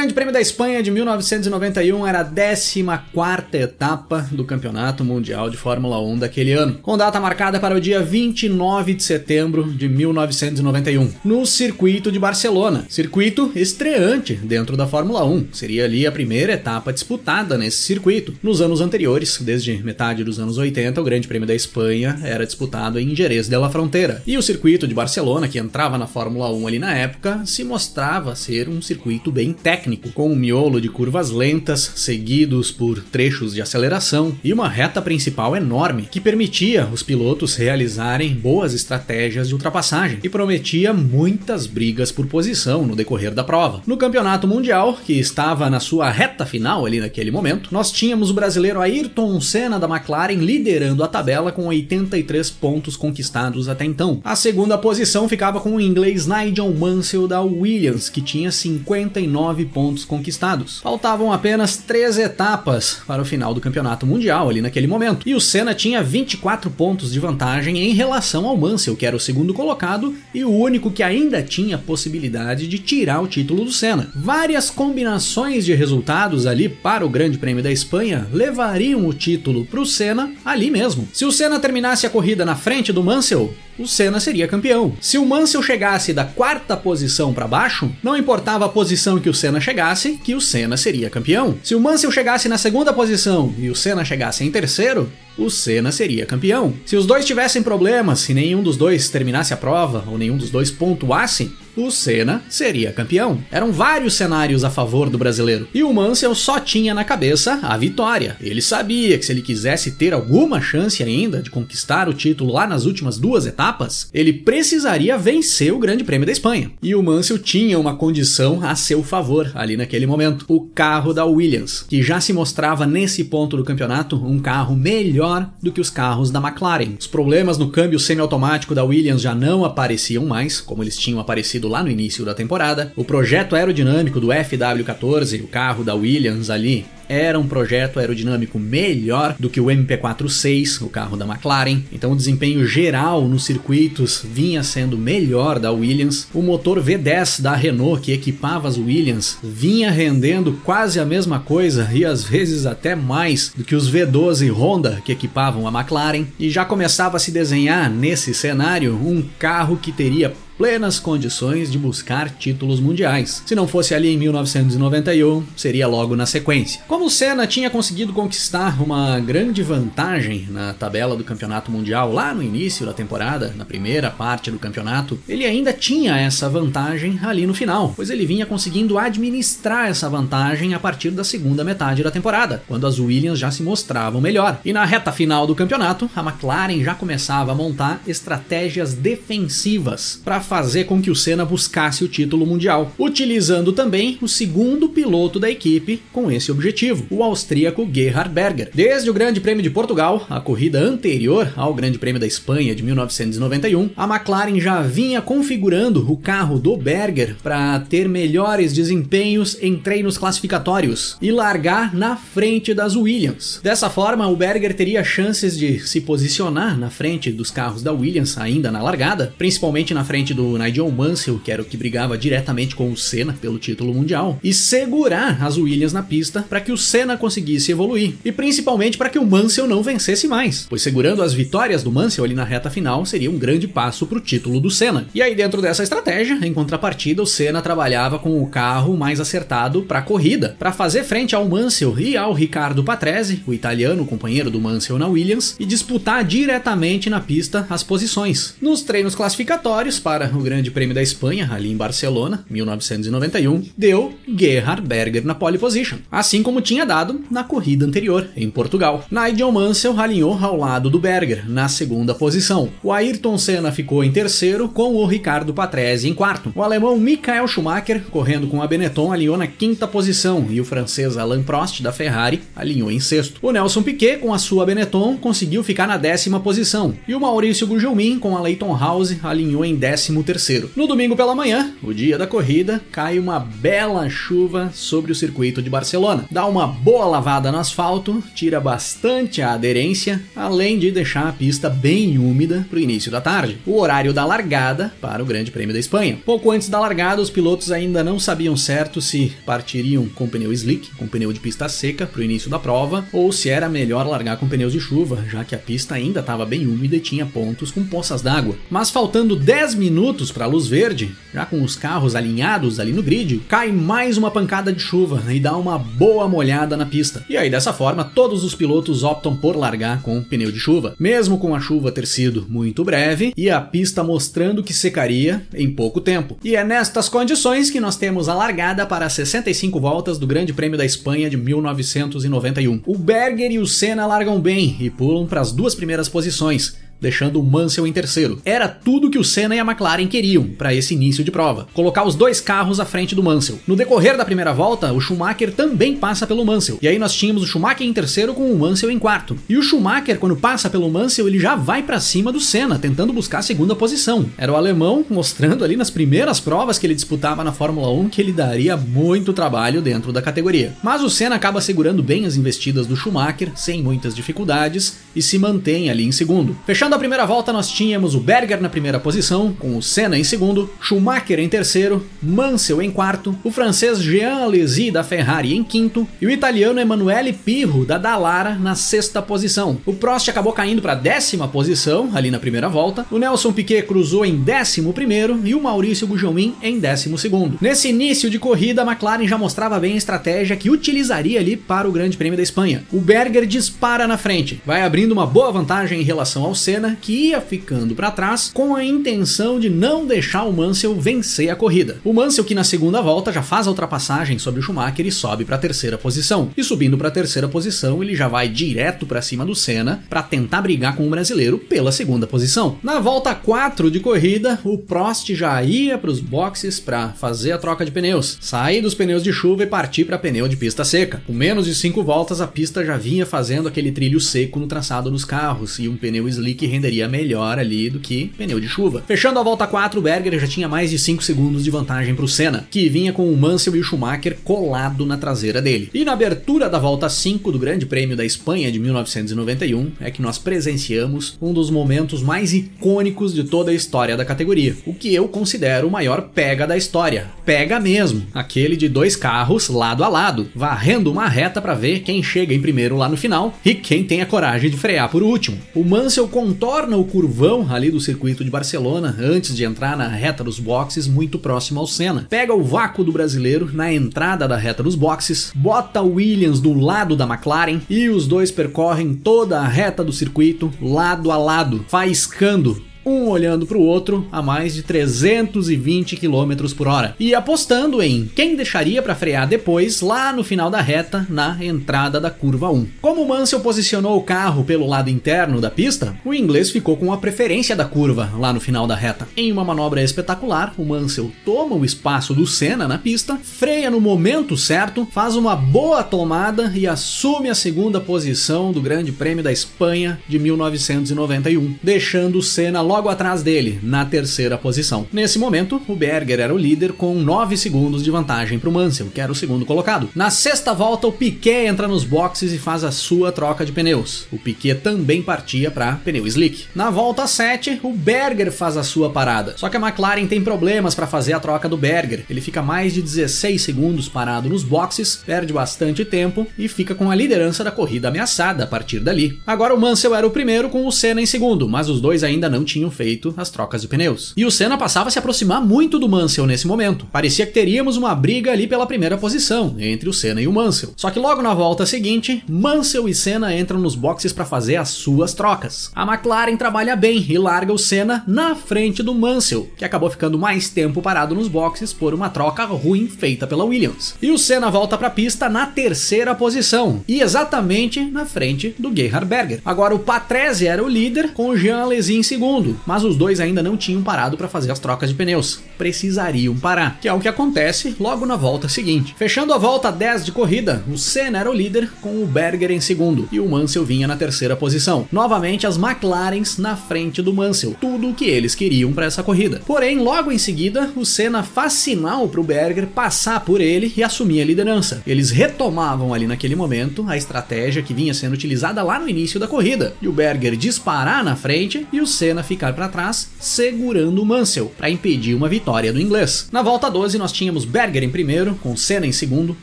Grande 0.00 0.14
Prêmio 0.14 0.32
da 0.32 0.40
Espanha 0.40 0.82
de 0.82 0.90
1991 0.90 2.06
era 2.06 2.20
a 2.20 2.24
14 2.24 3.48
etapa 3.52 4.26
do 4.32 4.46
Campeonato 4.46 5.04
Mundial 5.04 5.50
de 5.50 5.58
Fórmula 5.58 6.00
1 6.00 6.20
daquele 6.20 6.54
ano, 6.54 6.78
com 6.80 6.96
data 6.96 7.20
marcada 7.20 7.60
para 7.60 7.76
o 7.76 7.80
dia 7.80 8.00
29 8.00 8.94
de 8.94 9.02
setembro 9.02 9.70
de 9.70 9.90
1991, 9.90 11.12
no 11.22 11.44
circuito 11.44 12.10
de 12.10 12.18
Barcelona. 12.18 12.86
Circuito 12.88 13.52
estreante 13.54 14.32
dentro 14.36 14.74
da 14.74 14.86
Fórmula 14.86 15.22
1. 15.22 15.48
Seria 15.52 15.84
ali 15.84 16.06
a 16.06 16.12
primeira 16.12 16.54
etapa 16.54 16.94
disputada 16.94 17.58
nesse 17.58 17.82
circuito. 17.82 18.34
Nos 18.42 18.62
anos 18.62 18.80
anteriores, 18.80 19.38
desde 19.42 19.82
metade 19.82 20.24
dos 20.24 20.40
anos 20.40 20.56
80, 20.56 20.98
o 20.98 21.04
Grande 21.04 21.28
Prêmio 21.28 21.46
da 21.46 21.54
Espanha 21.54 22.18
era 22.24 22.46
disputado 22.46 22.98
em 22.98 23.14
Jerez 23.14 23.48
de 23.48 23.56
la 23.58 23.68
Frontera. 23.68 24.22
E 24.26 24.38
o 24.38 24.42
circuito 24.42 24.88
de 24.88 24.94
Barcelona, 24.94 25.46
que 25.46 25.58
entrava 25.58 25.98
na 25.98 26.06
Fórmula 26.06 26.50
1 26.50 26.66
ali 26.66 26.78
na 26.78 26.96
época, 26.96 27.42
se 27.44 27.62
mostrava 27.62 28.34
ser 28.34 28.66
um 28.66 28.80
circuito 28.80 29.30
bem 29.30 29.52
técnico 29.52 29.89
técnico, 29.90 30.12
com 30.12 30.30
um 30.30 30.36
miolo 30.36 30.80
de 30.80 30.88
curvas 30.88 31.30
lentas, 31.30 31.92
seguidos 31.96 32.70
por 32.70 33.02
trechos 33.02 33.54
de 33.54 33.62
aceleração 33.62 34.36
e 34.44 34.52
uma 34.52 34.68
reta 34.68 35.02
principal 35.02 35.56
enorme, 35.56 36.08
que 36.10 36.20
permitia 36.20 36.88
os 36.92 37.02
pilotos 37.02 37.56
realizarem 37.56 38.34
boas 38.34 38.74
estratégias 38.74 39.48
de 39.48 39.54
ultrapassagem 39.54 40.18
e 40.22 40.28
prometia 40.28 40.92
muitas 40.92 41.66
brigas 41.66 42.12
por 42.12 42.26
posição 42.26 42.86
no 42.86 42.94
decorrer 42.94 43.34
da 43.34 43.42
prova. 43.42 43.82
No 43.86 43.96
campeonato 43.96 44.46
mundial, 44.46 44.98
que 45.04 45.14
estava 45.14 45.68
na 45.68 45.80
sua 45.80 46.10
reta 46.10 46.46
final 46.46 46.86
ali 46.86 47.00
naquele 47.00 47.30
momento, 47.30 47.70
nós 47.72 47.90
tínhamos 47.90 48.30
o 48.30 48.34
brasileiro 48.34 48.80
Ayrton 48.80 49.40
Senna 49.40 49.78
da 49.78 49.88
McLaren 49.88 50.34
liderando 50.34 51.02
a 51.02 51.08
tabela 51.08 51.50
com 51.50 51.66
83 51.66 52.50
pontos 52.50 52.96
conquistados 52.96 53.68
até 53.68 53.84
então. 53.84 54.20
A 54.24 54.36
segunda 54.36 54.78
posição 54.78 55.28
ficava 55.28 55.60
com 55.60 55.76
o 55.76 55.80
inglês 55.80 56.26
Nigel 56.26 56.72
Mansell 56.72 57.26
da 57.26 57.40
Williams, 57.40 58.08
que 58.08 58.20
tinha 58.20 58.52
59 58.52 59.64
pontos 59.66 59.79
conquistados. 60.04 60.80
Faltavam 60.80 61.32
apenas 61.32 61.76
três 61.76 62.18
etapas 62.18 62.98
para 63.06 63.22
o 63.22 63.24
final 63.24 63.54
do 63.54 63.60
campeonato 63.60 64.06
mundial 64.06 64.48
ali 64.48 64.60
naquele 64.60 64.86
momento, 64.86 65.28
e 65.28 65.34
o 65.34 65.40
Senna 65.40 65.74
tinha 65.74 66.02
24 66.02 66.70
pontos 66.70 67.12
de 67.12 67.20
vantagem 67.20 67.78
em 67.78 67.92
relação 67.92 68.46
ao 68.46 68.56
Mansell, 68.56 68.96
que 68.96 69.06
era 69.06 69.16
o 69.16 69.20
segundo 69.20 69.54
colocado 69.54 70.14
e 70.34 70.44
o 70.44 70.50
único 70.50 70.90
que 70.90 71.02
ainda 71.02 71.42
tinha 71.42 71.78
possibilidade 71.78 72.66
de 72.66 72.78
tirar 72.78 73.20
o 73.20 73.28
título 73.28 73.64
do 73.64 73.72
Senna. 73.72 74.10
Várias 74.14 74.70
combinações 74.70 75.64
de 75.64 75.74
resultados 75.74 76.46
ali 76.46 76.68
para 76.68 77.04
o 77.04 77.08
Grande 77.08 77.38
Prêmio 77.38 77.62
da 77.62 77.72
Espanha 77.72 78.26
levariam 78.32 79.06
o 79.06 79.14
título 79.14 79.64
para 79.64 79.80
o 79.80 79.86
Senna 79.86 80.32
ali 80.44 80.70
mesmo. 80.70 81.08
Se 81.12 81.24
o 81.24 81.32
Senna 81.32 81.58
terminasse 81.58 82.06
a 82.06 82.10
corrida 82.10 82.44
na 82.44 82.56
frente 82.56 82.92
do 82.92 83.02
Mansell, 83.02 83.54
o 83.80 83.88
Senna 83.88 84.20
seria 84.20 84.46
campeão. 84.46 84.94
Se 85.00 85.16
o 85.16 85.24
Mansell 85.24 85.62
chegasse 85.62 86.12
da 86.12 86.24
quarta 86.24 86.76
posição 86.76 87.32
para 87.32 87.48
baixo, 87.48 87.90
não 88.02 88.16
importava 88.16 88.66
a 88.66 88.68
posição 88.68 89.18
que 89.18 89.28
o 89.30 89.34
Senna 89.34 89.60
chegasse, 89.60 90.20
que 90.22 90.34
o 90.34 90.40
Senna 90.40 90.76
seria 90.76 91.08
campeão. 91.08 91.56
Se 91.62 91.74
o 91.74 91.80
Mansell 91.80 92.12
chegasse 92.12 92.48
na 92.48 92.58
segunda 92.58 92.92
posição 92.92 93.54
e 93.58 93.70
o 93.70 93.74
Senna 93.74 94.04
chegasse 94.04 94.44
em 94.44 94.50
terceiro, 94.50 95.10
o 95.38 95.48
Senna 95.48 95.90
seria 95.90 96.26
campeão. 96.26 96.74
Se 96.84 96.96
os 96.96 97.06
dois 97.06 97.24
tivessem 97.24 97.62
problemas, 97.62 98.20
se 98.20 98.34
nenhum 98.34 98.62
dos 98.62 98.76
dois 98.76 99.08
terminasse 99.08 99.54
a 99.54 99.56
prova 99.56 100.04
ou 100.06 100.18
nenhum 100.18 100.36
dos 100.36 100.50
dois 100.50 100.70
pontuasse, 100.70 101.50
o 101.76 101.90
Senna 101.90 102.42
seria 102.48 102.92
campeão. 102.92 103.38
Eram 103.50 103.72
vários 103.72 104.14
cenários 104.14 104.64
a 104.64 104.70
favor 104.70 105.10
do 105.10 105.18
brasileiro. 105.18 105.68
E 105.72 105.82
o 105.82 105.92
Mansell 105.92 106.34
só 106.34 106.58
tinha 106.58 106.94
na 106.94 107.04
cabeça 107.04 107.58
a 107.62 107.76
vitória. 107.76 108.36
Ele 108.40 108.62
sabia 108.62 109.18
que 109.18 109.24
se 109.24 109.32
ele 109.32 109.42
quisesse 109.42 109.92
ter 109.92 110.12
alguma 110.12 110.60
chance 110.60 111.02
ainda 111.02 111.42
de 111.42 111.50
conquistar 111.50 112.08
o 112.08 112.14
título 112.14 112.52
lá 112.52 112.66
nas 112.66 112.84
últimas 112.84 113.18
duas 113.18 113.46
etapas, 113.46 114.08
ele 114.12 114.32
precisaria 114.32 115.16
vencer 115.16 115.72
o 115.72 115.78
Grande 115.78 116.04
Prêmio 116.04 116.26
da 116.26 116.32
Espanha. 116.32 116.70
E 116.82 116.94
o 116.94 117.02
Mansell 117.02 117.38
tinha 117.38 117.78
uma 117.78 117.96
condição 117.96 118.60
a 118.62 118.74
seu 118.74 119.02
favor 119.02 119.50
ali 119.54 119.76
naquele 119.76 120.06
momento: 120.06 120.44
o 120.48 120.60
carro 120.60 121.12
da 121.12 121.24
Williams, 121.24 121.84
que 121.88 122.02
já 122.02 122.20
se 122.20 122.32
mostrava 122.32 122.86
nesse 122.86 123.24
ponto 123.24 123.56
do 123.56 123.64
campeonato 123.64 124.16
um 124.16 124.38
carro 124.38 124.76
melhor 124.76 125.50
do 125.62 125.72
que 125.72 125.80
os 125.80 125.90
carros 125.90 126.30
da 126.30 126.40
McLaren. 126.40 126.94
Os 126.98 127.06
problemas 127.06 127.58
no 127.58 127.70
câmbio 127.70 127.98
semiautomático 127.98 128.74
da 128.74 128.84
Williams 128.84 129.22
já 129.22 129.34
não 129.34 129.64
apareciam 129.64 130.26
mais, 130.26 130.60
como 130.60 130.82
eles 130.82 130.96
tinham 130.96 131.20
aparecido 131.20 131.59
lá 131.68 131.82
no 131.82 131.90
início 131.90 132.24
da 132.24 132.34
temporada. 132.34 132.92
O 132.96 133.04
projeto 133.04 133.56
aerodinâmico 133.56 134.20
do 134.20 134.28
FW14, 134.28 135.42
o 135.42 135.48
carro 135.48 135.84
da 135.84 135.94
Williams 135.94 136.50
ali, 136.50 136.86
era 137.10 137.40
um 137.40 137.48
projeto 137.48 137.98
aerodinâmico 137.98 138.56
melhor 138.56 139.34
do 139.36 139.50
que 139.50 139.60
o 139.60 139.66
MP46, 139.66 140.80
o 140.80 140.88
carro 140.88 141.16
da 141.16 141.26
McLaren. 141.26 141.82
Então 141.92 142.12
o 142.12 142.16
desempenho 142.16 142.64
geral 142.64 143.26
nos 143.26 143.44
circuitos 143.44 144.24
vinha 144.24 144.62
sendo 144.62 144.96
melhor 144.96 145.58
da 145.58 145.72
Williams. 145.72 146.28
O 146.32 146.40
motor 146.40 146.80
V10 146.80 147.40
da 147.40 147.52
Renault 147.56 148.00
que 148.00 148.12
equipava 148.12 148.68
as 148.68 148.78
Williams 148.78 149.38
vinha 149.42 149.90
rendendo 149.90 150.52
quase 150.64 151.00
a 151.00 151.04
mesma 151.04 151.40
coisa 151.40 151.90
e 151.92 152.04
às 152.04 152.22
vezes 152.22 152.64
até 152.64 152.94
mais 152.94 153.52
do 153.56 153.64
que 153.64 153.74
os 153.74 153.90
V12 153.90 154.48
Honda 154.52 155.02
que 155.04 155.10
equipavam 155.10 155.66
a 155.66 155.80
McLaren. 155.80 156.26
E 156.38 156.48
já 156.48 156.64
começava 156.64 157.16
a 157.16 157.20
se 157.20 157.32
desenhar 157.32 157.90
nesse 157.90 158.32
cenário 158.32 158.94
um 158.94 159.20
carro 159.36 159.76
que 159.76 159.90
teria 159.90 160.32
plenas 160.60 161.00
condições 161.00 161.72
de 161.72 161.78
buscar 161.78 162.28
títulos 162.28 162.80
mundiais. 162.80 163.42
Se 163.46 163.54
não 163.54 163.66
fosse 163.66 163.94
ali 163.94 164.12
em 164.12 164.18
1991, 164.18 165.42
seria 165.56 165.86
logo 165.86 166.14
na 166.14 166.26
sequência. 166.26 166.82
Como 166.86 167.06
o 167.06 167.10
Senna 167.10 167.46
tinha 167.46 167.70
conseguido 167.70 168.12
conquistar 168.12 168.78
uma 168.78 169.18
grande 169.20 169.62
vantagem 169.62 170.46
na 170.50 170.74
tabela 170.74 171.16
do 171.16 171.24
campeonato 171.24 171.70
mundial 171.72 172.12
lá 172.12 172.34
no 172.34 172.42
início 172.42 172.84
da 172.84 172.92
temporada, 172.92 173.54
na 173.56 173.64
primeira 173.64 174.10
parte 174.10 174.50
do 174.50 174.58
campeonato, 174.58 175.18
ele 175.26 175.46
ainda 175.46 175.72
tinha 175.72 176.18
essa 176.18 176.46
vantagem 176.46 177.18
ali 177.22 177.46
no 177.46 177.54
final, 177.54 177.94
pois 177.96 178.10
ele 178.10 178.26
vinha 178.26 178.44
conseguindo 178.44 178.98
administrar 178.98 179.88
essa 179.88 180.10
vantagem 180.10 180.74
a 180.74 180.78
partir 180.78 181.08
da 181.08 181.24
segunda 181.24 181.64
metade 181.64 182.02
da 182.02 182.10
temporada, 182.10 182.62
quando 182.68 182.86
as 182.86 182.98
Williams 182.98 183.38
já 183.38 183.50
se 183.50 183.62
mostravam 183.62 184.20
melhor. 184.20 184.60
E 184.62 184.74
na 184.74 184.84
reta 184.84 185.10
final 185.10 185.46
do 185.46 185.54
campeonato, 185.54 186.10
a 186.14 186.20
McLaren 186.20 186.84
já 186.84 186.94
começava 186.94 187.52
a 187.52 187.54
montar 187.54 188.02
estratégias 188.06 188.92
defensivas 188.92 190.20
para 190.22 190.49
fazer 190.50 190.82
com 190.82 191.00
que 191.00 191.12
o 191.12 191.14
Senna 191.14 191.44
buscasse 191.44 192.02
o 192.02 192.08
título 192.08 192.44
mundial, 192.44 192.92
utilizando 192.98 193.72
também 193.72 194.18
o 194.20 194.26
segundo 194.26 194.88
piloto 194.88 195.38
da 195.38 195.48
equipe 195.48 196.02
com 196.12 196.28
esse 196.28 196.50
objetivo, 196.50 197.06
o 197.08 197.22
austríaco 197.22 197.88
Gerhard 197.88 198.34
Berger. 198.34 198.68
Desde 198.74 199.08
o 199.08 199.14
Grande 199.14 199.40
Prêmio 199.40 199.62
de 199.62 199.70
Portugal, 199.70 200.26
a 200.28 200.40
corrida 200.40 200.80
anterior 200.80 201.52
ao 201.54 201.72
Grande 201.72 202.00
Prêmio 202.00 202.20
da 202.20 202.26
Espanha 202.26 202.74
de 202.74 202.82
1991, 202.82 203.90
a 203.96 204.12
McLaren 204.12 204.58
já 204.58 204.82
vinha 204.82 205.22
configurando 205.22 206.10
o 206.10 206.16
carro 206.16 206.58
do 206.58 206.76
Berger 206.76 207.36
para 207.40 207.78
ter 207.78 208.08
melhores 208.08 208.72
desempenhos 208.72 209.56
em 209.62 209.76
treinos 209.76 210.18
classificatórios 210.18 211.16
e 211.22 211.30
largar 211.30 211.94
na 211.94 212.16
frente 212.16 212.74
das 212.74 212.96
Williams. 212.96 213.60
Dessa 213.62 213.88
forma, 213.88 214.26
o 214.26 214.34
Berger 214.34 214.74
teria 214.74 215.04
chances 215.04 215.56
de 215.56 215.78
se 215.78 216.00
posicionar 216.00 216.76
na 216.76 216.90
frente 216.90 217.30
dos 217.30 217.52
carros 217.52 217.84
da 217.84 217.92
Williams 217.92 218.36
ainda 218.36 218.72
na 218.72 218.82
largada, 218.82 219.32
principalmente 219.38 219.94
na 219.94 220.02
frente 220.02 220.34
do 220.34 220.39
do 220.40 220.56
Nigel 220.56 220.90
Mansell, 220.90 221.38
que 221.38 221.52
era 221.52 221.60
o 221.60 221.64
que 221.66 221.76
brigava 221.76 222.16
diretamente 222.16 222.74
com 222.74 222.90
o 222.90 222.96
Senna 222.96 223.34
pelo 223.38 223.58
título 223.58 223.92
mundial, 223.92 224.38
e 224.42 224.54
segurar 224.54 225.44
as 225.44 225.58
Williams 225.58 225.92
na 225.92 226.02
pista 226.02 226.42
para 226.48 226.62
que 226.62 226.72
o 226.72 226.78
Senna 226.78 227.18
conseguisse 227.18 227.70
evoluir, 227.70 228.14
e 228.24 228.32
principalmente 228.32 228.96
para 228.96 229.10
que 229.10 229.18
o 229.18 229.26
Mansell 229.26 229.66
não 229.66 229.82
vencesse 229.82 230.26
mais, 230.26 230.66
pois 230.68 230.80
segurando 230.80 231.22
as 231.22 231.34
vitórias 231.34 231.82
do 231.82 231.92
Mansell 231.92 232.24
ali 232.24 232.34
na 232.34 232.44
reta 232.44 232.70
final 232.70 233.04
seria 233.04 233.30
um 233.30 233.38
grande 233.38 233.68
passo 233.68 234.06
para 234.06 234.16
o 234.16 234.20
título 234.20 234.60
do 234.60 234.70
Senna. 234.70 235.06
E 235.14 235.20
aí 235.20 235.34
dentro 235.34 235.60
dessa 235.60 235.82
estratégia, 235.82 236.38
em 236.42 236.54
contrapartida, 236.54 237.22
o 237.22 237.26
Senna 237.26 237.60
trabalhava 237.60 238.18
com 238.18 238.42
o 238.42 238.46
carro 238.46 238.96
mais 238.96 239.20
acertado 239.20 239.82
para 239.82 239.98
a 239.98 240.02
corrida, 240.02 240.56
para 240.58 240.72
fazer 240.72 241.04
frente 241.04 241.34
ao 241.34 241.46
Mansell 241.46 241.98
e 241.98 242.16
ao 242.16 242.32
Ricardo 242.32 242.82
Patrese, 242.82 243.42
o 243.46 243.52
italiano 243.52 244.06
companheiro 244.06 244.50
do 244.50 244.60
Mansell 244.60 244.98
na 244.98 245.06
Williams, 245.06 245.56
e 245.60 245.66
disputar 245.66 246.24
diretamente 246.24 247.10
na 247.10 247.20
pista 247.20 247.66
as 247.68 247.82
posições. 247.82 248.54
Nos 248.60 248.80
treinos 248.80 249.14
classificatórios 249.14 249.98
para 249.98 250.19
agora 250.20 250.36
o 250.36 250.42
Grande 250.42 250.70
Prêmio 250.70 250.94
da 250.94 251.02
Espanha, 251.02 251.48
ali 251.50 251.70
em 251.70 251.76
Barcelona, 251.76 252.44
1991, 252.50 253.62
deu 253.76 254.12
Gerhard 254.28 254.86
Berger 254.86 255.24
na 255.24 255.34
pole 255.34 255.56
position, 255.56 255.98
assim 256.10 256.42
como 256.42 256.60
tinha 256.60 256.84
dado 256.84 257.22
na 257.30 257.42
corrida 257.42 257.86
anterior, 257.86 258.28
em 258.36 258.50
Portugal. 258.50 259.04
Nigel 259.10 259.52
Mansell 259.52 259.98
alinhou 259.98 260.38
ao 260.40 260.58
lado 260.58 260.90
do 260.90 260.98
Berger, 260.98 261.48
na 261.48 261.68
segunda 261.68 262.14
posição. 262.14 262.68
O 262.82 262.92
Ayrton 262.92 263.38
Senna 263.38 263.72
ficou 263.72 264.04
em 264.04 264.12
terceiro, 264.12 264.68
com 264.68 264.94
o 264.94 265.06
Ricardo 265.06 265.54
Patrese 265.54 266.08
em 266.08 266.14
quarto. 266.14 266.52
O 266.54 266.62
alemão 266.62 266.98
Michael 266.98 267.48
Schumacher, 267.48 268.02
correndo 268.10 268.46
com 268.46 268.62
a 268.62 268.66
Benetton, 268.66 269.12
alinhou 269.12 269.38
na 269.38 269.46
quinta 269.46 269.86
posição 269.86 270.46
e 270.50 270.60
o 270.60 270.64
francês 270.64 271.16
Alain 271.16 271.42
Prost, 271.42 271.82
da 271.82 271.92
Ferrari, 271.92 272.42
alinhou 272.54 272.90
em 272.90 273.00
sexto. 273.00 273.38
O 273.40 273.52
Nelson 273.52 273.82
Piquet, 273.82 274.18
com 274.18 274.34
a 274.34 274.38
sua 274.38 274.66
Benetton, 274.66 275.16
conseguiu 275.16 275.62
ficar 275.62 275.86
na 275.86 275.96
décima 275.96 276.40
posição 276.40 276.94
e 277.08 277.14
o 277.14 277.20
Maurício 277.20 277.66
Gugelmin, 277.66 278.18
com 278.18 278.36
a 278.36 278.40
Leighton 278.40 278.76
House, 278.76 279.16
alinhou 279.22 279.64
em 279.64 279.76
décimo 279.76 280.09
terceiro. 280.22 280.70
No 280.74 280.86
domingo 280.86 281.16
pela 281.16 281.34
manhã, 281.34 281.72
o 281.82 281.92
dia 281.92 282.18
da 282.18 282.26
corrida, 282.26 282.80
cai 282.90 283.18
uma 283.18 283.38
bela 283.38 284.08
chuva 284.08 284.70
sobre 284.74 285.12
o 285.12 285.14
circuito 285.14 285.62
de 285.62 285.70
Barcelona. 285.70 286.26
Dá 286.30 286.46
uma 286.46 286.66
boa 286.66 287.06
lavada 287.06 287.52
no 287.52 287.58
asfalto, 287.58 288.22
tira 288.34 288.60
bastante 288.60 289.40
a 289.40 289.52
aderência, 289.52 290.22
além 290.34 290.78
de 290.78 290.90
deixar 290.90 291.28
a 291.28 291.32
pista 291.32 291.70
bem 291.70 292.18
úmida 292.18 292.66
para 292.68 292.78
o 292.78 292.82
início 292.82 293.10
da 293.10 293.20
tarde. 293.20 293.58
O 293.64 293.78
horário 293.78 294.12
da 294.12 294.24
largada 294.24 294.92
para 295.00 295.22
o 295.22 295.26
Grande 295.26 295.50
Prêmio 295.50 295.72
da 295.72 295.80
Espanha. 295.80 296.18
Pouco 296.24 296.50
antes 296.50 296.68
da 296.68 296.80
largada, 296.80 297.22
os 297.22 297.30
pilotos 297.30 297.70
ainda 297.70 298.02
não 298.02 298.18
sabiam 298.18 298.56
certo 298.56 299.00
se 299.00 299.32
partiriam 299.46 300.06
com 300.06 300.26
pneu 300.26 300.52
slick, 300.52 300.90
com 300.96 301.06
pneu 301.06 301.32
de 301.32 301.40
pista 301.40 301.68
seca 301.68 302.06
para 302.06 302.20
o 302.20 302.24
início 302.24 302.50
da 302.50 302.58
prova, 302.58 303.04
ou 303.12 303.30
se 303.32 303.48
era 303.48 303.68
melhor 303.68 304.06
largar 304.06 304.36
com 304.36 304.48
pneus 304.48 304.72
de 304.72 304.80
chuva, 304.80 305.24
já 305.28 305.44
que 305.44 305.54
a 305.54 305.58
pista 305.58 305.94
ainda 305.94 306.20
estava 306.20 306.44
bem 306.44 306.66
úmida 306.66 306.96
e 306.96 307.00
tinha 307.00 307.26
pontos 307.26 307.70
com 307.70 307.84
poças 307.84 308.22
d'água. 308.22 308.56
Mas 308.70 308.90
faltando 308.90 309.36
10 309.36 309.74
minutos 309.74 309.99
para 310.32 310.46
a 310.46 310.48
luz 310.48 310.66
verde, 310.66 311.14
já 311.32 311.44
com 311.44 311.62
os 311.62 311.76
carros 311.76 312.16
alinhados 312.16 312.80
ali 312.80 312.90
no 312.90 313.02
grid, 313.02 313.42
cai 313.46 313.70
mais 313.70 314.16
uma 314.16 314.30
pancada 314.30 314.72
de 314.72 314.80
chuva 314.80 315.22
e 315.30 315.38
dá 315.38 315.54
uma 315.56 315.78
boa 315.78 316.26
molhada 316.26 316.74
na 316.74 316.86
pista. 316.86 317.22
E 317.28 317.36
aí 317.36 317.50
dessa 317.50 317.70
forma, 317.72 318.02
todos 318.02 318.42
os 318.42 318.54
pilotos 318.54 319.04
optam 319.04 319.36
por 319.36 319.54
largar 319.56 320.00
com 320.00 320.22
pneu 320.22 320.50
de 320.50 320.58
chuva, 320.58 320.94
mesmo 320.98 321.38
com 321.38 321.54
a 321.54 321.60
chuva 321.60 321.92
ter 321.92 322.06
sido 322.06 322.46
muito 322.48 322.82
breve 322.82 323.34
e 323.36 323.50
a 323.50 323.60
pista 323.60 324.02
mostrando 324.02 324.64
que 324.64 324.72
secaria 324.72 325.46
em 325.54 325.70
pouco 325.70 326.00
tempo. 326.00 326.38
E 326.42 326.56
é 326.56 326.64
nestas 326.64 327.08
condições 327.08 327.70
que 327.70 327.78
nós 327.78 327.96
temos 327.96 328.26
a 328.26 328.34
largada 328.34 328.86
para 328.86 329.08
65 329.08 329.78
voltas 329.78 330.18
do 330.18 330.26
Grande 330.26 330.54
Prêmio 330.54 330.78
da 330.78 330.84
Espanha 330.84 331.28
de 331.28 331.36
1991. 331.36 332.80
O 332.86 332.96
Berger 332.96 333.52
e 333.52 333.58
o 333.58 333.66
Senna 333.66 334.06
largam 334.06 334.40
bem 334.40 334.76
e 334.80 334.88
pulam 334.88 335.26
para 335.26 335.42
as 335.42 335.52
duas 335.52 335.74
primeiras 335.74 336.08
posições 336.08 336.80
deixando 337.00 337.40
o 337.40 337.42
Mansell 337.42 337.86
em 337.86 337.92
terceiro. 337.92 338.40
Era 338.44 338.68
tudo 338.68 339.10
que 339.10 339.18
o 339.18 339.24
Senna 339.24 339.54
e 339.54 339.58
a 339.58 339.64
McLaren 339.64 340.06
queriam 340.06 340.44
para 340.44 340.74
esse 340.74 340.94
início 340.94 341.24
de 341.24 341.30
prova: 341.30 341.66
colocar 341.72 342.04
os 342.04 342.14
dois 342.14 342.40
carros 342.40 342.80
à 342.80 342.84
frente 342.84 343.14
do 343.14 343.22
Mansell. 343.22 343.58
No 343.66 343.76
decorrer 343.76 344.16
da 344.16 344.24
primeira 344.24 344.52
volta, 344.52 344.92
o 344.92 345.00
Schumacher 345.00 345.52
também 345.52 345.96
passa 345.96 346.26
pelo 346.26 346.44
Mansell. 346.44 346.78
E 346.82 346.88
aí 346.88 346.98
nós 346.98 347.14
tínhamos 347.14 347.42
o 347.42 347.46
Schumacher 347.46 347.86
em 347.86 347.92
terceiro 347.92 348.34
com 348.34 348.52
o 348.52 348.58
Mansell 348.58 348.90
em 348.90 348.98
quarto. 348.98 349.36
E 349.48 349.56
o 349.56 349.62
Schumacher, 349.62 350.18
quando 350.18 350.36
passa 350.36 350.68
pelo 350.68 350.90
Mansell, 350.90 351.28
ele 351.28 351.38
já 351.38 351.56
vai 351.56 351.82
para 351.82 352.00
cima 352.00 352.32
do 352.32 352.40
Senna, 352.40 352.78
tentando 352.78 353.12
buscar 353.12 353.38
a 353.38 353.42
segunda 353.42 353.74
posição. 353.74 354.26
Era 354.36 354.52
o 354.52 354.56
alemão 354.56 355.04
mostrando 355.08 355.64
ali 355.64 355.76
nas 355.76 355.90
primeiras 355.90 356.40
provas 356.40 356.78
que 356.78 356.86
ele 356.86 356.94
disputava 356.94 357.44
na 357.44 357.52
Fórmula 357.52 357.90
1 357.90 358.08
que 358.08 358.20
ele 358.20 358.32
daria 358.32 358.76
muito 358.76 359.32
trabalho 359.32 359.80
dentro 359.80 360.12
da 360.12 360.22
categoria. 360.22 360.74
Mas 360.82 361.02
o 361.02 361.10
Senna 361.10 361.36
acaba 361.36 361.60
segurando 361.60 362.02
bem 362.02 362.26
as 362.26 362.36
investidas 362.36 362.86
do 362.86 362.96
Schumacher, 362.96 363.52
sem 363.54 363.82
muitas 363.82 364.14
dificuldades, 364.14 364.98
e 365.14 365.22
se 365.22 365.38
mantém 365.38 365.90
ali 365.90 366.04
em 366.04 366.12
segundo. 366.12 366.56
Fechando 366.66 366.89
Fechando 366.90 366.96
a 366.96 367.08
primeira 367.08 367.24
volta, 367.26 367.52
nós 367.52 367.70
tínhamos 367.70 368.16
o 368.16 368.20
Berger 368.20 368.60
na 368.60 368.68
primeira 368.68 368.98
posição, 368.98 369.52
com 369.52 369.76
o 369.76 369.82
Senna 369.82 370.18
em 370.18 370.24
segundo, 370.24 370.68
Schumacher 370.80 371.38
em 371.38 371.48
terceiro, 371.48 372.04
Mansell 372.20 372.82
em 372.82 372.90
quarto, 372.90 373.32
o 373.44 373.50
francês 373.52 374.00
Jean 374.00 374.42
Alesi 374.42 374.90
da 374.90 375.04
Ferrari 375.04 375.54
em 375.54 375.62
quinto 375.62 376.04
e 376.20 376.26
o 376.26 376.30
italiano 376.30 376.80
Emanuele 376.80 377.32
Pirro 377.32 377.84
da 377.84 377.96
Dallara 377.96 378.56
na 378.56 378.74
sexta 378.74 379.22
posição. 379.22 379.78
O 379.86 379.92
Prost 379.92 380.28
acabou 380.28 380.52
caindo 380.52 380.82
para 380.82 380.94
a 380.94 380.96
décima 380.96 381.46
posição 381.46 382.10
ali 382.12 382.28
na 382.28 382.40
primeira 382.40 382.68
volta, 382.68 383.06
o 383.08 383.18
Nelson 383.18 383.52
Piquet 383.52 383.82
cruzou 383.82 384.26
em 384.26 384.34
décimo 384.34 384.92
primeiro 384.92 385.40
e 385.44 385.54
o 385.54 385.62
Maurício 385.62 386.08
Gugelmin 386.08 386.56
em 386.60 386.80
décimo 386.80 387.16
segundo. 387.16 387.56
Nesse 387.60 387.88
início 387.88 388.28
de 388.28 388.40
corrida, 388.40 388.82
a 388.82 388.84
McLaren 388.84 389.28
já 389.28 389.38
mostrava 389.38 389.78
bem 389.78 389.92
a 389.94 389.98
estratégia 389.98 390.56
que 390.56 390.70
utilizaria 390.70 391.38
ali 391.38 391.56
para 391.56 391.88
o 391.88 391.92
Grande 391.92 392.16
Prêmio 392.16 392.36
da 392.36 392.42
Espanha. 392.42 392.82
O 392.90 393.00
Berger 393.00 393.46
dispara 393.46 394.08
na 394.08 394.18
frente, 394.18 394.60
vai 394.66 394.82
abrindo 394.82 395.12
uma 395.12 395.24
boa 395.24 395.52
vantagem 395.52 396.00
em 396.00 396.04
relação 396.04 396.44
ao 396.44 396.52
Senna 396.52 396.79
que 397.00 397.28
ia 397.28 397.40
ficando 397.40 397.94
para 397.94 398.10
trás 398.10 398.50
com 398.52 398.74
a 398.74 398.84
intenção 398.84 399.58
de 399.58 399.68
não 399.68 400.06
deixar 400.06 400.44
o 400.44 400.52
Mansell 400.52 400.94
vencer 400.94 401.50
a 401.50 401.56
corrida. 401.56 401.98
O 402.04 402.12
Mansell 402.12 402.44
que 402.44 402.54
na 402.54 402.64
segunda 402.64 403.00
volta 403.00 403.32
já 403.32 403.42
faz 403.42 403.66
a 403.66 403.70
ultrapassagem 403.70 404.38
sobre 404.38 404.60
o 404.60 404.62
Schumacher 404.62 405.06
e 405.06 405.12
sobe 405.12 405.44
para 405.44 405.56
a 405.56 405.58
terceira 405.58 405.98
posição. 405.98 406.50
E 406.56 406.64
subindo 406.64 406.96
para 406.96 407.08
a 407.08 407.12
terceira 407.12 407.48
posição, 407.48 408.02
ele 408.02 408.14
já 408.14 408.28
vai 408.28 408.48
direto 408.48 409.06
para 409.06 409.22
cima 409.22 409.44
do 409.44 409.54
Senna 409.54 410.04
para 410.08 410.22
tentar 410.22 410.62
brigar 410.62 410.96
com 410.96 411.06
o 411.06 411.10
brasileiro 411.10 411.58
pela 411.58 411.92
segunda 411.92 412.26
posição. 412.26 412.78
Na 412.82 413.00
volta 413.00 413.34
4 413.34 413.90
de 413.90 414.00
corrida, 414.00 414.58
o 414.64 414.78
Prost 414.78 415.34
já 415.34 415.62
ia 415.62 415.98
para 415.98 416.10
os 416.10 416.20
boxes 416.20 416.78
para 416.78 417.10
fazer 417.10 417.52
a 417.52 417.58
troca 417.58 417.84
de 417.84 417.90
pneus, 417.90 418.38
sair 418.40 418.80
dos 418.80 418.94
pneus 418.94 419.22
de 419.22 419.32
chuva 419.32 419.62
e 419.64 419.66
partir 419.66 420.04
para 420.04 420.18
pneu 420.18 420.48
de 420.48 420.56
pista 420.56 420.84
seca. 420.84 421.22
Com 421.26 421.32
menos 421.32 421.66
de 421.66 421.74
5 421.74 422.02
voltas, 422.02 422.40
a 422.40 422.46
pista 422.46 422.84
já 422.84 422.96
vinha 422.96 423.26
fazendo 423.26 423.68
aquele 423.68 423.92
trilho 423.92 424.20
seco 424.20 424.58
no 424.58 424.66
traçado 424.66 425.10
dos 425.10 425.24
carros 425.24 425.78
e 425.78 425.88
um 425.88 425.96
pneu 425.96 426.28
slick 426.28 426.66
renderia 426.70 427.08
melhor 427.08 427.58
ali 427.58 427.90
do 427.90 427.98
que 427.98 428.32
pneu 428.38 428.58
de 428.58 428.68
chuva. 428.68 429.04
Fechando 429.06 429.38
a 429.38 429.42
volta 429.42 429.66
4, 429.66 429.98
o 429.98 430.02
Berger 430.02 430.38
já 430.38 430.46
tinha 430.46 430.68
mais 430.68 430.90
de 430.90 430.98
5 430.98 431.22
segundos 431.22 431.64
de 431.64 431.70
vantagem 431.70 432.14
para 432.14 432.24
o 432.24 432.28
Senna, 432.28 432.66
que 432.70 432.88
vinha 432.88 433.12
com 433.12 433.30
o 433.30 433.36
Mansell 433.36 433.76
e 433.76 433.80
o 433.80 433.84
Schumacher 433.84 434.38
colado 434.44 435.04
na 435.04 435.16
traseira 435.16 435.60
dele. 435.60 435.90
E 435.92 436.04
na 436.04 436.12
abertura 436.12 436.68
da 436.68 436.78
volta 436.78 437.08
5 437.08 437.52
do 437.52 437.58
Grande 437.58 437.86
Prêmio 437.86 438.16
da 438.16 438.24
Espanha 438.24 438.70
de 438.70 438.78
1991 438.78 439.92
é 440.00 440.10
que 440.10 440.22
nós 440.22 440.38
presenciamos 440.38 441.36
um 441.40 441.52
dos 441.52 441.70
momentos 441.70 442.22
mais 442.22 442.52
icônicos 442.54 443.34
de 443.34 443.44
toda 443.44 443.70
a 443.70 443.74
história 443.74 444.16
da 444.16 444.24
categoria, 444.24 444.76
o 444.86 444.94
que 444.94 445.14
eu 445.14 445.28
considero 445.28 445.88
o 445.88 445.90
maior 445.90 446.30
pega 446.34 446.66
da 446.66 446.76
história. 446.76 447.26
Pega 447.44 447.80
mesmo, 447.80 448.26
aquele 448.32 448.76
de 448.76 448.88
dois 448.88 449.16
carros 449.16 449.68
lado 449.68 450.04
a 450.04 450.08
lado, 450.08 450.48
varrendo 450.54 451.10
uma 451.10 451.28
reta 451.28 451.60
para 451.60 451.74
ver 451.74 452.00
quem 452.00 452.22
chega 452.22 452.54
em 452.54 452.60
primeiro 452.60 452.96
lá 452.96 453.08
no 453.08 453.16
final 453.16 453.54
e 453.64 453.74
quem 453.74 454.04
tem 454.04 454.20
a 454.22 454.26
coragem 454.26 454.70
de 454.70 454.76
frear 454.76 455.08
por 455.08 455.22
último. 455.22 455.58
O 455.74 455.84
Mansell 455.84 456.28
contorna 456.50 456.96
o 456.96 457.04
curvão 457.04 457.64
ali 457.72 457.92
do 457.92 458.00
circuito 458.00 458.42
de 458.42 458.50
Barcelona 458.50 459.16
antes 459.20 459.54
de 459.54 459.62
entrar 459.62 459.96
na 459.96 460.08
reta 460.08 460.42
dos 460.42 460.58
boxes, 460.58 461.06
muito 461.06 461.38
próximo 461.38 461.78
ao 461.78 461.86
Senna. 461.86 462.26
Pega 462.28 462.52
o 462.52 462.64
vácuo 462.64 463.04
do 463.04 463.12
brasileiro 463.12 463.70
na 463.72 463.92
entrada 463.92 464.48
da 464.48 464.56
reta 464.56 464.82
dos 464.82 464.96
boxes, 464.96 465.52
bota 465.54 466.02
Williams 466.02 466.58
do 466.58 466.74
lado 466.74 467.14
da 467.14 467.24
McLaren 467.24 467.80
e 467.88 468.08
os 468.08 468.26
dois 468.26 468.50
percorrem 468.50 469.14
toda 469.14 469.60
a 469.60 469.68
reta 469.68 470.02
do 470.02 470.12
circuito 470.12 470.72
lado 470.82 471.30
a 471.30 471.36
lado, 471.36 471.84
faiscando 471.86 472.82
um 473.04 473.28
olhando 473.28 473.66
para 473.66 473.78
o 473.78 473.82
outro 473.82 474.26
a 474.30 474.42
mais 474.42 474.74
de 474.74 474.82
320 474.82 476.16
km 476.16 476.74
por 476.76 476.88
hora 476.88 477.14
e 477.18 477.34
apostando 477.34 478.02
em 478.02 478.30
quem 478.34 478.56
deixaria 478.56 479.02
para 479.02 479.14
frear 479.14 479.48
depois 479.48 480.00
lá 480.00 480.32
no 480.32 480.44
final 480.44 480.70
da 480.70 480.80
reta 480.80 481.26
na 481.28 481.56
entrada 481.64 482.20
da 482.20 482.30
curva 482.30 482.70
1. 482.70 482.86
Como 483.00 483.26
Mansell 483.26 483.60
posicionou 483.60 484.16
o 484.16 484.22
carro 484.22 484.64
pelo 484.64 484.86
lado 484.86 485.10
interno 485.10 485.60
da 485.60 485.70
pista, 485.70 486.16
o 486.24 486.34
inglês 486.34 486.70
ficou 486.70 486.96
com 486.96 487.12
a 487.12 487.18
preferência 487.18 487.74
da 487.74 487.84
curva 487.84 488.32
lá 488.38 488.52
no 488.52 488.60
final 488.60 488.86
da 488.86 488.94
reta. 488.94 489.28
Em 489.36 489.50
uma 489.52 489.64
manobra 489.64 490.02
espetacular, 490.02 490.74
o 490.76 490.84
Mansell 490.84 491.30
toma 491.44 491.76
o 491.76 491.84
espaço 491.84 492.34
do 492.34 492.46
Senna 492.46 492.86
na 492.86 492.98
pista, 492.98 493.38
freia 493.42 493.90
no 493.90 494.00
momento 494.00 494.56
certo, 494.56 495.06
faz 495.12 495.36
uma 495.36 495.56
boa 495.56 496.02
tomada 496.02 496.72
e 496.74 496.86
assume 496.86 497.48
a 497.48 497.54
segunda 497.54 498.00
posição 498.00 498.72
do 498.72 498.80
Grande 498.80 499.12
Prêmio 499.12 499.44
da 499.44 499.52
Espanha 499.52 500.20
de 500.28 500.38
1991, 500.38 501.76
deixando 501.82 502.38
o 502.38 502.42
Senna 502.42 502.80
logo 502.90 503.08
atrás 503.08 503.44
dele, 503.44 503.78
na 503.84 504.04
terceira 504.04 504.58
posição. 504.58 505.06
Nesse 505.12 505.38
momento, 505.38 505.80
o 505.86 505.94
Berger 505.94 506.40
era 506.40 506.52
o 506.52 506.58
líder 506.58 506.92
com 506.92 507.14
9 507.14 507.56
segundos 507.56 508.02
de 508.02 508.10
vantagem 508.10 508.58
para 508.58 508.68
o 508.68 508.72
Mansell, 508.72 509.10
que 509.14 509.20
era 509.20 509.30
o 509.30 509.34
segundo 509.34 509.64
colocado. 509.64 510.08
Na 510.12 510.28
sexta 510.28 510.74
volta, 510.74 511.06
o 511.06 511.12
Piquet 511.12 511.66
entra 511.68 511.86
nos 511.86 512.02
boxes 512.02 512.52
e 512.52 512.58
faz 512.58 512.82
a 512.82 512.90
sua 512.90 513.30
troca 513.30 513.64
de 513.64 513.70
pneus. 513.70 514.26
O 514.32 514.38
Piquet 514.38 514.74
também 514.74 515.22
partia 515.22 515.70
para 515.70 515.92
pneu 516.04 516.26
slick. 516.26 516.64
Na 516.74 516.90
volta 516.90 517.28
7, 517.28 517.78
o 517.84 517.92
Berger 517.92 518.50
faz 518.50 518.76
a 518.76 518.82
sua 518.82 519.08
parada. 519.08 519.54
Só 519.56 519.68
que 519.68 519.76
a 519.76 519.80
McLaren 519.80 520.26
tem 520.26 520.42
problemas 520.42 520.96
para 520.96 521.06
fazer 521.06 521.32
a 521.32 521.38
troca 521.38 521.68
do 521.68 521.76
Berger. 521.76 522.24
Ele 522.28 522.40
fica 522.40 522.60
mais 522.60 522.92
de 522.92 523.02
16 523.02 523.62
segundos 523.62 524.08
parado 524.08 524.48
nos 524.48 524.64
boxes, 524.64 525.22
perde 525.24 525.52
bastante 525.52 526.04
tempo 526.04 526.44
e 526.58 526.66
fica 526.66 526.92
com 526.92 527.08
a 527.08 527.14
liderança 527.14 527.62
da 527.62 527.70
corrida 527.70 528.08
ameaçada 528.08 528.64
a 528.64 528.66
partir 528.66 528.98
dali. 528.98 529.40
Agora 529.46 529.72
o 529.72 529.80
Mansell 529.80 530.16
era 530.16 530.26
o 530.26 530.30
primeiro 530.30 530.68
com 530.68 530.84
o 530.84 530.90
Senna 530.90 531.22
em 531.22 531.26
segundo, 531.26 531.68
mas 531.68 531.88
os 531.88 532.00
dois 532.00 532.24
ainda 532.24 532.50
não 532.50 532.64
tinham 532.64 532.79
tinham 532.80 532.90
feito 532.90 533.34
as 533.36 533.50
trocas 533.50 533.82
de 533.82 533.88
pneus. 533.88 534.32
E 534.36 534.44
o 534.46 534.50
Senna 534.50 534.78
passava 534.78 535.08
a 535.08 535.12
se 535.12 535.18
aproximar 535.18 535.60
muito 535.60 535.98
do 535.98 536.08
Mansell 536.08 536.46
nesse 536.46 536.66
momento. 536.66 537.06
Parecia 537.12 537.46
que 537.46 537.52
teríamos 537.52 537.96
uma 537.96 538.14
briga 538.14 538.52
ali 538.52 538.66
pela 538.66 538.86
primeira 538.86 539.18
posição 539.18 539.76
entre 539.78 540.08
o 540.08 540.12
Senna 540.12 540.40
e 540.40 540.48
o 540.48 540.52
Mansell. 540.52 540.94
Só 540.96 541.10
que 541.10 541.18
logo 541.18 541.42
na 541.42 541.52
volta 541.52 541.84
seguinte, 541.84 542.42
Mansell 542.48 543.08
e 543.08 543.14
Senna 543.14 543.54
entram 543.56 543.78
nos 543.78 543.94
boxes 543.94 544.32
para 544.32 544.46
fazer 544.46 544.76
as 544.76 544.88
suas 544.88 545.34
trocas. 545.34 545.90
A 545.94 546.10
McLaren 546.10 546.56
trabalha 546.56 546.96
bem 546.96 547.24
e 547.28 547.36
larga 547.36 547.72
o 547.72 547.78
Senna 547.78 548.24
na 548.26 548.54
frente 548.54 549.02
do 549.02 549.14
Mansell, 549.14 549.68
que 549.76 549.84
acabou 549.84 550.10
ficando 550.10 550.38
mais 550.38 550.70
tempo 550.70 551.02
parado 551.02 551.34
nos 551.34 551.48
boxes 551.48 551.92
por 551.92 552.14
uma 552.14 552.30
troca 552.30 552.64
ruim 552.64 553.08
feita 553.08 553.46
pela 553.46 553.64
Williams. 553.64 554.14
E 554.22 554.30
o 554.30 554.38
Senna 554.38 554.70
volta 554.70 554.96
para 554.96 555.08
a 555.08 555.10
pista 555.10 555.48
na 555.48 555.66
terceira 555.66 556.34
posição 556.34 557.02
e 557.06 557.20
exatamente 557.20 558.00
na 558.00 558.24
frente 558.24 558.74
do 558.78 558.94
Gerhard 558.94 559.26
Berger. 559.26 559.60
Agora 559.64 559.94
o 559.94 559.98
Patrese 559.98 560.66
era 560.66 560.82
o 560.82 560.88
líder 560.88 561.32
com 561.34 561.54
Jean 561.56 561.82
Alesi 561.82 562.16
em 562.16 562.22
segundo, 562.22 562.69
mas 562.86 563.04
os 563.04 563.16
dois 563.16 563.40
ainda 563.40 563.62
não 563.62 563.76
tinham 563.76 564.02
parado 564.02 564.36
para 564.36 564.48
fazer 564.48 564.70
as 564.70 564.78
trocas 564.78 565.10
de 565.10 565.14
pneus. 565.14 565.60
Precisariam 565.78 566.56
parar, 566.56 566.98
que 567.00 567.08
é 567.08 567.12
o 567.12 567.20
que 567.20 567.28
acontece 567.28 567.96
logo 567.98 568.26
na 568.26 568.36
volta 568.36 568.68
seguinte. 568.68 569.14
Fechando 569.16 569.52
a 569.52 569.58
volta 569.58 569.90
10 569.90 570.24
de 570.24 570.32
corrida, 570.32 570.84
o 570.90 570.96
Senna 570.96 571.38
era 571.38 571.50
o 571.50 571.54
líder 571.54 571.90
com 572.00 572.22
o 572.22 572.26
Berger 572.26 572.70
em 572.70 572.80
segundo 572.80 573.28
e 573.32 573.40
o 573.40 573.48
Mansell 573.48 573.84
vinha 573.84 574.06
na 574.06 574.16
terceira 574.16 574.56
posição. 574.56 575.06
Novamente 575.10 575.66
as 575.66 575.76
McLarens 575.76 576.58
na 576.58 576.76
frente 576.76 577.22
do 577.22 577.32
Mansell, 577.32 577.76
tudo 577.80 578.08
o 578.08 578.14
que 578.14 578.24
eles 578.24 578.54
queriam 578.54 578.92
para 578.92 579.06
essa 579.06 579.22
corrida. 579.22 579.60
Porém, 579.66 579.98
logo 579.98 580.30
em 580.30 580.38
seguida, 580.38 580.90
o 580.96 581.04
Senna 581.04 581.42
faz 581.42 581.74
sinal 581.74 582.28
para 582.28 582.40
o 582.40 582.44
Berger 582.44 582.86
passar 582.86 583.40
por 583.40 583.60
ele 583.60 583.92
e 583.96 584.02
assumir 584.02 584.42
a 584.42 584.44
liderança. 584.44 585.02
Eles 585.06 585.30
retomavam 585.30 586.12
ali 586.12 586.26
naquele 586.26 586.54
momento 586.54 587.04
a 587.08 587.16
estratégia 587.16 587.82
que 587.82 587.94
vinha 587.94 588.14
sendo 588.14 588.34
utilizada 588.34 588.82
lá 588.82 588.98
no 588.98 589.08
início 589.08 589.40
da 589.40 589.48
corrida, 589.48 589.94
e 590.00 590.08
o 590.08 590.12
Berger 590.12 590.56
disparar 590.56 591.24
na 591.24 591.36
frente 591.36 591.86
e 591.92 592.00
o 592.00 592.06
Senna 592.06 592.42
ficar 592.42 592.59
para 592.60 592.88
trás, 592.88 593.30
segurando 593.40 594.20
o 594.20 594.26
Mansell 594.26 594.72
para 594.76 594.90
impedir 594.90 595.34
uma 595.34 595.48
vitória 595.48 595.92
do 595.92 596.00
inglês. 596.00 596.48
Na 596.52 596.62
volta 596.62 596.90
12 596.90 597.16
nós 597.16 597.32
tínhamos 597.32 597.64
Berger 597.64 598.04
em 598.04 598.10
primeiro, 598.10 598.54
com 598.56 598.76
Senna 598.76 599.06
em 599.06 599.12
segundo, 599.12 599.56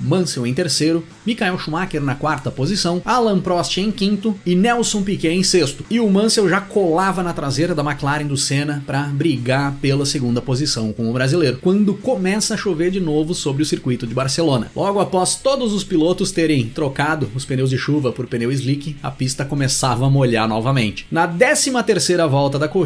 Mansell 0.00 0.46
em 0.46 0.52
terceiro, 0.52 1.04
Michael 1.24 1.58
Schumacher 1.58 2.02
na 2.02 2.14
quarta 2.14 2.50
posição, 2.50 3.00
Alan 3.04 3.40
Prost 3.40 3.78
em 3.78 3.90
quinto 3.90 4.38
e 4.44 4.54
Nelson 4.54 5.02
Piquet 5.02 5.32
em 5.32 5.42
sexto. 5.42 5.84
E 5.88 6.00
o 6.00 6.10
Mansell 6.10 6.48
já 6.48 6.60
colava 6.60 7.22
na 7.22 7.32
traseira 7.32 7.74
da 7.74 7.82
McLaren 7.82 8.26
do 8.26 8.36
Senna 8.36 8.82
para 8.86 9.02
brigar 9.04 9.74
pela 9.80 10.04
segunda 10.04 10.42
posição 10.42 10.92
com 10.92 11.08
o 11.08 11.12
brasileiro, 11.12 11.58
quando 11.62 11.94
começa 11.94 12.54
a 12.54 12.56
chover 12.56 12.90
de 12.90 13.00
novo 13.00 13.34
sobre 13.34 13.62
o 13.62 13.66
circuito 13.66 14.06
de 14.06 14.14
Barcelona. 14.14 14.70
Logo 14.74 15.00
após 15.00 15.36
todos 15.36 15.72
os 15.72 15.84
pilotos 15.84 16.32
terem 16.32 16.68
trocado 16.68 17.30
os 17.34 17.44
pneus 17.44 17.70
de 17.70 17.78
chuva 17.78 18.12
por 18.12 18.26
pneu 18.26 18.50
slick, 18.52 18.96
a 19.02 19.10
pista 19.10 19.44
começava 19.44 20.06
a 20.06 20.10
molhar 20.10 20.48
novamente. 20.48 21.06
Na 21.10 21.26
13 21.26 21.70
terceira 21.84 22.26
volta 22.26 22.58
da 22.58 22.68
corrida, 22.68 22.79